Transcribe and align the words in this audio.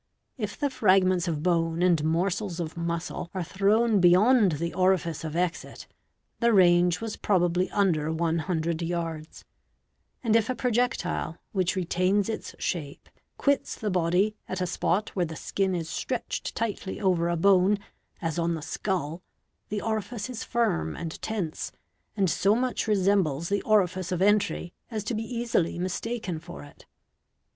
If 0.35 0.57
the 0.59 0.71
fragments 0.71 1.27
of 1.27 1.43
bone 1.43 1.83
and 1.83 2.03
morsels 2.03 2.59
of 2.59 2.75
muscle 2.75 3.29
are 3.35 3.43
thrown 3.43 3.99
beyond 3.99 4.53
the 4.53 4.73
orifice 4.73 5.23
of 5.23 5.35
exit, 5.35 5.85
the 6.39 6.51
range 6.51 7.01
was 7.01 7.17
probably 7.17 7.69
under 7.69 8.11
100 8.11 8.81
yards; 8.81 9.45
and 10.23 10.35
if 10.35 10.49
a 10.49 10.55
projectile, 10.55 11.37
which 11.51 11.75
retains 11.75 12.29
its 12.29 12.55
shape, 12.57 13.09
quits 13.37 13.75
the 13.75 13.91
body 13.91 14.35
at 14.49 14.59
a 14.59 14.65
spot 14.65 15.09
where 15.09 15.27
the 15.27 15.35
skin 15.35 15.75
is 15.75 15.87
stretched 15.87 16.55
tightly 16.55 16.99
over 16.99 17.29
a 17.29 17.37
bone, 17.37 17.77
as 18.23 18.39
on 18.39 18.55
the 18.55 18.63
skull, 18.63 19.21
the 19.69 19.83
orifice 19.83 20.31
is 20.31 20.43
firm 20.43 20.95
and 20.95 21.21
tense, 21.21 21.71
and 22.17 22.27
so 22.27 22.55
much 22.55 22.87
resembles 22.87 23.49
the 23.49 23.61
orifice 23.61 24.11
of 24.11 24.19
f 24.19 24.27
entry 24.27 24.73
as 24.89 25.03
to 25.03 25.13
be 25.13 25.21
easily 25.21 25.77
mistaken 25.77 26.39
for 26.39 26.63
it. 26.63 26.87